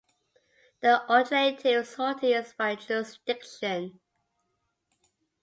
The 0.81 1.07
alternative 1.11 1.85
sorting 1.85 2.31
is 2.31 2.53
by 2.57 2.73
jurisdiction. 2.73 3.99